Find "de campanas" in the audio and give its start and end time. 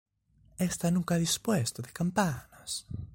1.83-2.87